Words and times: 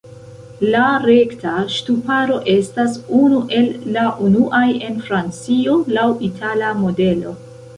La 0.75 0.85
rekta 1.01 1.51
ŝtuparo 1.73 2.39
estas 2.55 2.97
unu 3.19 3.41
el 3.59 3.69
la 3.99 4.07
unuaj 4.29 4.65
en 4.89 4.99
Francio, 5.11 5.77
laŭ 5.99 6.07
itala 6.31 6.73
modelo. 6.85 7.37